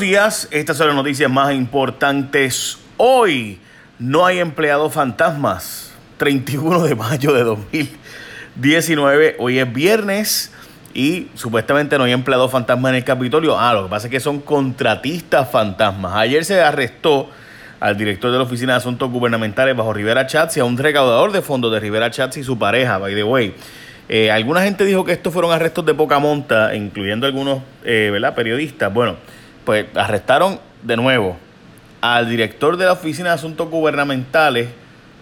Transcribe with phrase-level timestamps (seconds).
[0.00, 3.58] días, estas son las noticias más importantes hoy.
[3.98, 5.92] No hay empleados fantasmas.
[6.18, 9.36] 31 de mayo de 2019.
[9.38, 10.52] Hoy es viernes
[10.94, 13.58] y supuestamente no hay empleados fantasmas en el Capitolio.
[13.58, 16.14] Ah, lo que pasa es que son contratistas fantasmas.
[16.14, 17.30] Ayer se arrestó
[17.80, 21.32] al director de la Oficina de Asuntos Gubernamentales bajo Rivera Chats y a un recaudador
[21.32, 23.54] de fondos de Rivera Chats y su pareja, by the way.
[24.08, 28.34] Eh, alguna gente dijo que estos fueron arrestos de poca monta, incluyendo algunos eh, ¿verdad?
[28.34, 28.92] periodistas.
[28.92, 29.16] Bueno,
[29.68, 31.36] pues arrestaron de nuevo
[32.00, 34.70] al director de la Oficina de Asuntos Gubernamentales,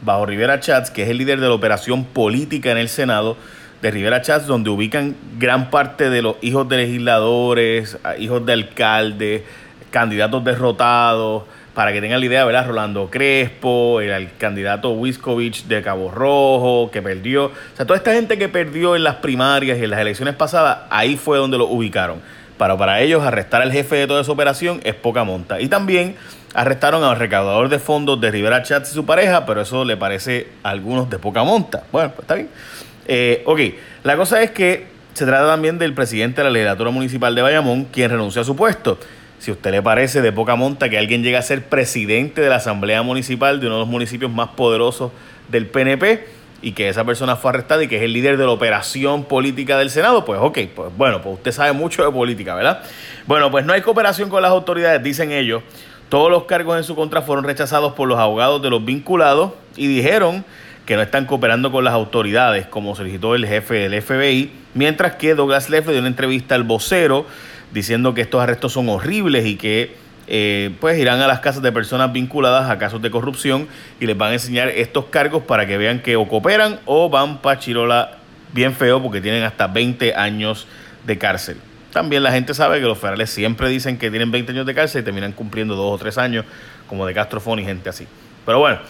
[0.03, 3.37] bajo Rivera Chats, que es el líder de la operación política en el Senado
[3.83, 9.43] de Rivera Chats, donde ubican gran parte de los hijos de legisladores, hijos de alcaldes,
[9.91, 11.43] candidatos derrotados,
[11.75, 12.69] para que tengan la idea, ¿verdad?
[12.69, 17.47] Rolando Crespo, el, candidato Wiskovich de Cabo Rojo, que perdió.
[17.47, 20.83] O sea, toda esta gente que perdió en las primarias y en las elecciones pasadas,
[20.89, 22.21] ahí fue donde lo ubicaron.
[22.59, 25.61] Para, para ellos arrestar al jefe de toda esa operación es poca monta.
[25.61, 26.17] Y también
[26.55, 30.49] arrestaron al recaudador de fondos de Rivera Chats y su pareja, pero eso le parece
[30.63, 31.85] a algunos de poca monta.
[31.93, 32.49] Bueno, pues está bien.
[33.07, 33.61] Eh, ok,
[34.05, 37.85] la cosa es que se trata también del presidente de la legislatura municipal de Bayamón,
[37.85, 38.99] quien renunció a su puesto.
[39.39, 42.49] Si a usted le parece de poca monta que alguien llegue a ser presidente de
[42.49, 45.13] la Asamblea Municipal de uno de los municipios más poderosos
[45.49, 46.27] del PNP,
[46.67, 49.79] y que esa persona fue arrestada y que es el líder de la operación política
[49.79, 52.83] del Senado, pues ok, pues bueno, pues usted sabe mucho de política, ¿verdad?
[53.25, 55.63] Bueno, pues no hay cooperación con las autoridades, dicen ellos.
[56.09, 59.87] Todos los cargos en su contra fueron rechazados por los abogados de los vinculados y
[59.87, 60.45] dijeron
[60.87, 65.37] que no están cooperando con las autoridades, como solicitó el jefe del FBI, mientras que
[65.37, 67.27] Douglas Leff dio una entrevista al vocero
[67.73, 69.95] diciendo que estos arrestos son horribles y que
[70.29, 73.69] eh, pues irán a las casas de personas vinculadas a casos de corrupción
[74.01, 77.39] y les van a enseñar estos cargos para que vean que o cooperan o van
[77.39, 78.19] para Chirola
[78.53, 80.67] bien feo porque tienen hasta 20 años
[81.07, 81.59] de cárcel.
[81.93, 85.03] También la gente sabe que los federales siempre dicen que tienen 20 años de cárcel
[85.03, 86.45] y terminan cumpliendo dos o tres años,
[86.89, 88.07] como de Castrofón y gente así.
[88.45, 88.81] Pero bueno,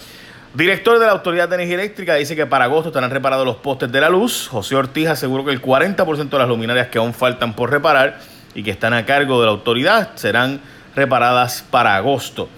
[0.55, 3.93] director de la Autoridad de Energía Eléctrica dice que para agosto estarán reparados los postes
[3.93, 4.49] de la luz.
[4.49, 8.19] José Ortiz aseguró que el 40% de las luminarias que aún faltan por reparar
[8.55, 10.61] y que están a cargo de la autoridad serán
[10.97, 12.49] reparadas para agosto.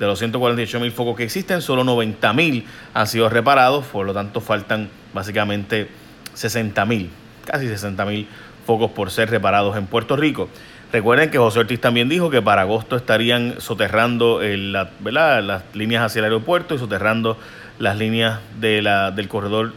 [0.00, 4.12] De los 148 mil focos que existen, solo 90 mil han sido reparados, por lo
[4.12, 5.88] tanto faltan básicamente
[6.34, 7.10] 60 mil,
[7.44, 8.26] casi 60 mil
[8.66, 10.48] focos por ser reparados en Puerto Rico.
[10.92, 16.18] Recuerden que José Ortiz también dijo que para agosto estarían soterrando el, las líneas hacia
[16.20, 17.38] el aeropuerto y soterrando
[17.78, 19.72] las líneas de la, del corredor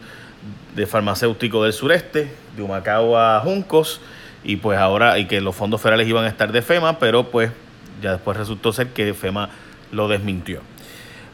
[0.74, 4.00] de farmacéutico del sureste, de Humacao a Juncos,
[4.44, 7.50] y pues ahora, y que los fondos federales iban a estar de FEMA, pero pues
[8.00, 9.50] ya después resultó ser que FEMA
[9.92, 10.60] lo desmintió.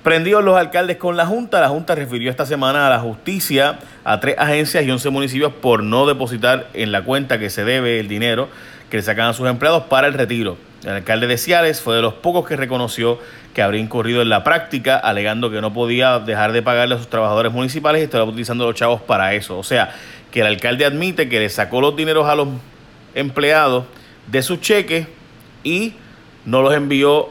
[0.03, 4.19] Prendidos los alcaldes con la Junta, la Junta refirió esta semana a la justicia a
[4.19, 8.09] tres agencias y 11 municipios por no depositar en la cuenta que se debe el
[8.09, 8.49] dinero
[8.91, 10.59] que le sacan a sus empleados para el retiro.
[10.83, 13.21] El alcalde de Ciales fue de los pocos que reconoció
[13.55, 17.09] que habría incurrido en la práctica, alegando que no podía dejar de pagarle a sus
[17.09, 19.57] trabajadores municipales y estaba utilizando los chavos para eso.
[19.57, 19.95] O sea,
[20.33, 22.49] que el alcalde admite que le sacó los dineros a los
[23.15, 23.85] empleados
[24.27, 25.07] de sus cheques
[25.63, 25.93] y
[26.45, 27.29] no los envió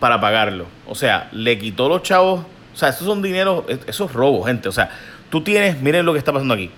[0.00, 0.66] para pagarlo.
[0.88, 2.44] O sea, le quitó los chavos.
[2.74, 4.68] O sea, esos son dineros, esos es robo, gente.
[4.68, 4.90] O sea,
[5.30, 6.70] tú tienes, miren lo que está pasando aquí.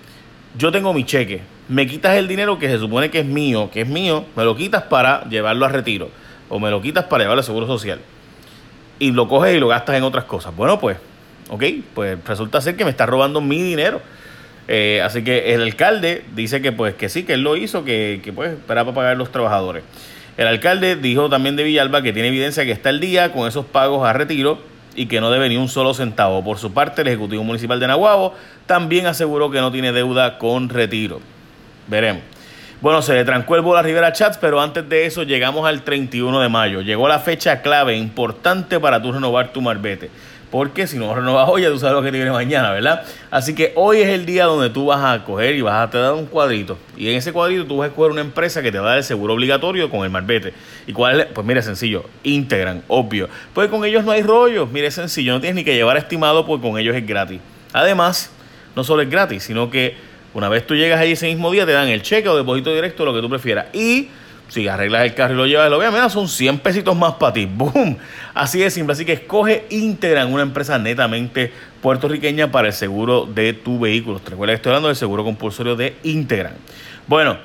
[0.57, 3.81] Yo tengo mi cheque, me quitas el dinero que se supone que es mío, que
[3.81, 6.09] es mío, me lo quitas para llevarlo a retiro
[6.47, 7.99] o me lo quitas para llevarlo a seguro social
[8.99, 10.55] y lo coges y lo gastas en otras cosas.
[10.55, 10.97] Bueno, pues,
[11.49, 11.63] ok,
[11.93, 14.01] pues resulta ser que me está robando mi dinero.
[14.67, 18.21] Eh, así que el alcalde dice que pues que sí, que él lo hizo, que,
[18.23, 19.83] que pues para pagar los trabajadores.
[20.37, 23.65] El alcalde dijo también de Villalba que tiene evidencia que está al día con esos
[23.65, 24.59] pagos a retiro
[24.95, 26.43] y que no debe ni un solo centavo.
[26.43, 28.33] Por su parte, el Ejecutivo Municipal de Nahuabo
[28.65, 31.21] también aseguró que no tiene deuda con retiro.
[31.87, 32.34] Veremos.
[32.81, 35.83] Bueno, se le trancó el bolo a Rivera Chats, pero antes de eso llegamos al
[35.83, 36.81] 31 de mayo.
[36.81, 40.09] Llegó la fecha clave, importante para tú renovar tu marbete
[40.55, 43.03] porque si no renovas hoy ya tú sabes lo que te viene mañana, ¿verdad?
[43.29, 45.97] Así que hoy es el día donde tú vas a coger y vas a te
[45.97, 46.77] dar un cuadrito.
[46.95, 48.97] Y en ese cuadrito tú vas a escoger una empresa que te va a dar
[48.99, 50.53] el seguro obligatorio con el marbete.
[50.87, 51.25] ¿Y cuál es?
[51.27, 53.27] Pues mira, sencillo, Integran, obvio.
[53.53, 56.65] Pues con ellos no hay rollo, mire, sencillo, no tienes ni que llevar estimado porque
[56.65, 57.41] con ellos es gratis.
[57.73, 58.31] Además,
[58.77, 59.97] no solo es gratis, sino que
[60.35, 63.05] una vez tú llegas ahí ese mismo día te dan el cheque o depósito directo,
[63.05, 63.67] lo que tú prefieras.
[63.73, 64.09] Y
[64.49, 67.31] si arreglas el carro y lo llevas, lo veas, mira, son 100 pesitos más para
[67.31, 67.45] ti.
[67.51, 67.97] ¡Boom!
[68.33, 68.91] Así de simple.
[68.91, 74.19] Así que escoge Integran, una empresa netamente puertorriqueña para el seguro de tu vehículo.
[74.25, 76.55] Recuerda que estoy hablando del seguro compulsorio de Integran.
[77.07, 77.37] Bueno,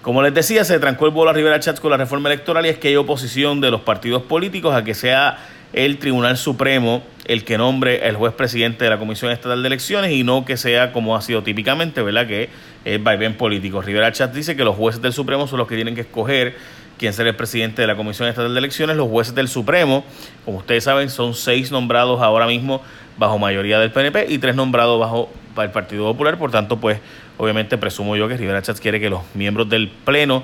[0.00, 2.70] como les decía, se trancó el bolo a Rivera Chats con la reforma electoral y
[2.70, 5.36] es que hay oposición de los partidos políticos a que sea
[5.72, 10.10] el Tribunal Supremo el que nombre el juez presidente de la Comisión Estatal de Elecciones
[10.10, 12.26] y no que sea como ha sido típicamente, ¿verdad?
[12.26, 12.48] Que
[12.84, 13.80] es vaivén político.
[13.80, 16.56] Rivera Chat dice que los jueces del Supremo son los que tienen que escoger
[16.98, 18.96] quién será el presidente de la Comisión Estatal de Elecciones.
[18.96, 20.04] Los jueces del Supremo,
[20.44, 22.82] como ustedes saben, son seis nombrados ahora mismo
[23.16, 25.30] bajo mayoría del PNP y tres nombrados bajo
[25.62, 26.36] el Partido Popular.
[26.36, 26.98] Por tanto, pues
[27.38, 30.42] obviamente presumo yo que Rivera Chats quiere que los miembros del Pleno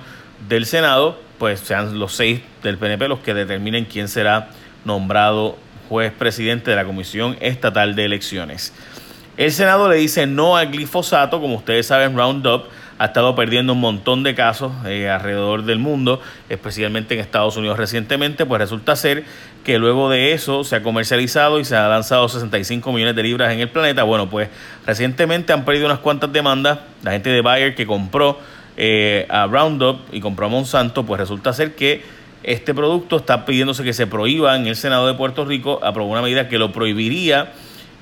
[0.49, 4.51] del Senado pues sean los seis del PNP los que determinen quién será
[4.87, 8.73] nombrado juez presidente de la Comisión Estatal de Elecciones.
[9.37, 12.69] El Senado le dice no al glifosato, como ustedes saben, Roundup
[12.99, 17.77] ha estado perdiendo un montón de casos eh, alrededor del mundo, especialmente en Estados Unidos
[17.77, 19.25] recientemente, pues resulta ser
[19.65, 23.53] que luego de eso se ha comercializado y se ha lanzado 65 millones de libras
[23.53, 24.05] en el planeta.
[24.05, 24.49] Bueno, pues
[24.87, 26.79] recientemente han perdido unas cuantas demandas.
[27.03, 28.39] La gente de Bayer que compró
[28.79, 32.03] eh, a Roundup y compró a Monsanto, pues resulta ser que
[32.43, 36.23] este producto está pidiéndose que se prohíba en el Senado de Puerto Rico, aprobó una
[36.23, 37.53] medida que lo prohibiría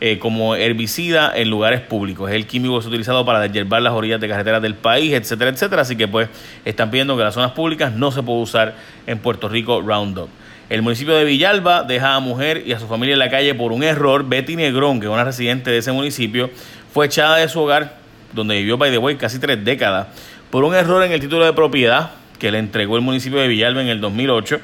[0.01, 2.29] eh, como herbicida en lugares públicos.
[2.29, 5.51] Es el químico que es utilizado para deshiervar las orillas de carreteras del país, etcétera,
[5.51, 5.83] etcétera.
[5.83, 6.29] Así que pues
[6.65, 8.75] están pidiendo que las zonas públicas no se puede usar
[9.07, 10.29] en Puerto Rico Roundup.
[10.69, 13.71] El municipio de Villalba deja a mujer y a su familia en la calle por
[13.71, 14.29] un error.
[14.29, 16.51] Betty Negrón, que es una residente de ese municipio,
[16.93, 17.99] fue echada de su hogar,
[18.33, 20.09] donde vivió, by the way, casi tres décadas,
[20.51, 23.83] por un error en el título de propiedad que le entregó el municipio de Villalba
[23.83, 24.61] en el 2008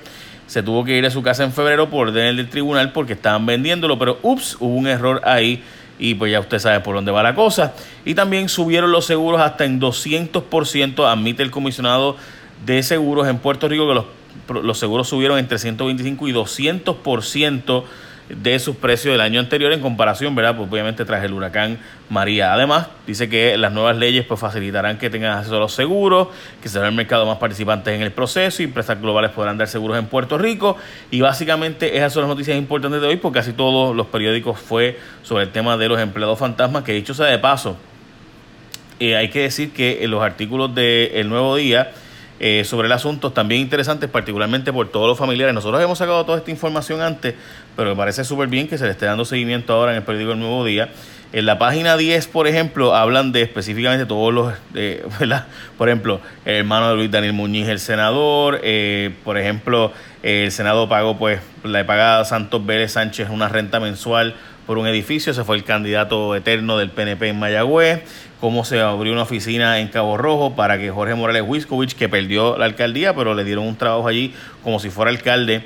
[0.50, 3.46] se tuvo que ir a su casa en febrero por orden del tribunal porque estaban
[3.46, 5.62] vendiéndolo, pero ups, hubo un error ahí
[5.96, 7.72] y pues ya usted sabe por dónde va la cosa.
[8.04, 12.16] Y también subieron los seguros hasta en 200%, admite el comisionado
[12.66, 17.84] de seguros en Puerto Rico que los, los seguros subieron entre 125 y 200%
[18.36, 20.56] de sus precios del año anterior en comparación, ¿verdad?
[20.56, 21.78] Pues obviamente tras el huracán
[22.08, 22.52] María.
[22.52, 26.28] Además, dice que las nuevas leyes pues facilitarán que tengan acceso a los seguros,
[26.62, 29.98] que será el mercado más participantes en el proceso y empresas globales podrán dar seguros
[29.98, 30.76] en Puerto Rico.
[31.10, 34.98] Y básicamente esas son las noticias importantes de hoy, porque casi todos los periódicos fue
[35.22, 37.76] sobre el tema de los empleados fantasmas, que dicho sea de paso,
[39.00, 41.92] eh, hay que decir que en los artículos de El Nuevo Día,
[42.40, 45.54] eh, sobre el asunto también interesantes, particularmente por todos los familiares.
[45.54, 47.34] Nosotros hemos sacado toda esta información antes,
[47.76, 50.32] pero me parece súper bien que se le esté dando seguimiento ahora en el periódico
[50.32, 50.88] El Nuevo Día.
[51.32, 55.06] En la página 10, por ejemplo, hablan de específicamente todos los, eh.
[55.78, 59.92] Por ejemplo, el hermano de Luis Daniel Muñiz, el senador, eh, por ejemplo,
[60.24, 64.34] el Senado pagó, pues, le pagaba a Santos Vélez Sánchez una renta mensual
[64.66, 68.02] por un edificio, ese fue el candidato eterno del PNP en Mayagüez,
[68.40, 72.58] cómo se abrió una oficina en Cabo Rojo para que Jorge Morales Wiskovich, que perdió
[72.58, 74.34] la alcaldía, pero le dieron un trabajo allí
[74.64, 75.62] como si fuera alcalde,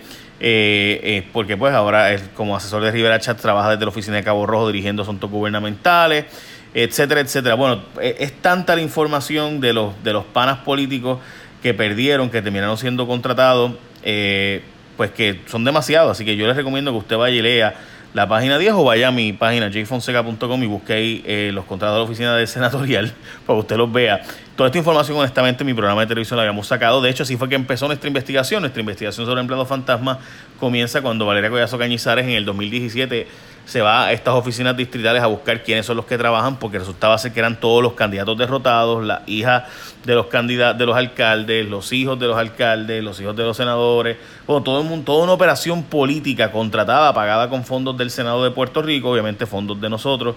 [0.47, 4.17] eh, eh, porque pues ahora es como asesor de Rivera Chat trabaja desde la oficina
[4.17, 6.27] de Cabo Rojo dirigiendo asuntos gubernamentales,
[6.75, 7.55] etcétera, etcétera.
[7.55, 11.21] Bueno, e, es, tanta la información de los, de los panas políticos
[11.63, 14.61] que perdieron, que terminaron siendo contratados, eh,
[14.99, 17.75] pues que son demasiados, así que yo les recomiendo que usted vaya y lea
[18.15, 21.97] la página 10 o vaya a mi página jfonseca.com y busque ahí eh, los contratos
[21.97, 23.13] de la oficina de senatorial
[23.47, 24.23] para que usted los vea.
[24.57, 27.03] Toda esta información, honestamente, en mi programa de televisión la habíamos sacado.
[27.03, 28.63] De hecho, así fue que empezó nuestra investigación.
[28.63, 30.21] Nuestra investigación sobre empleados fantasma
[30.65, 33.27] comienza cuando Valeria Collazo Cañizares en el 2017
[33.67, 37.19] se va a estas oficinas distritales a buscar quiénes son los que trabajan, porque resultaba
[37.19, 39.67] ser que eran todos los candidatos derrotados, la hija
[40.07, 43.59] de los candidatos, de los alcaldes, los hijos de los alcaldes, los hijos de los
[43.59, 44.17] senadores,
[44.47, 48.51] bueno, todo el mundo, toda una operación política contratada, pagada con fondos del Senado de
[48.51, 50.35] Puerto Rico, obviamente fondos de nosotros,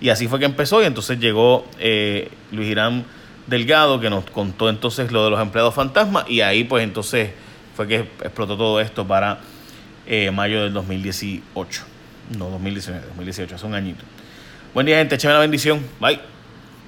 [0.00, 3.04] y así fue que empezó, y entonces llegó eh, Luis Irán
[3.46, 7.30] Delgado, que nos contó entonces lo de los empleados fantasmas, y ahí pues entonces
[7.76, 9.38] fue que explotó todo esto para
[10.10, 11.82] eh, mayo del 2018.
[12.36, 14.04] No, 2019, 2018, hace un añito.
[14.74, 15.14] Buen día, gente.
[15.14, 15.80] Échame la bendición.
[16.00, 16.39] Bye.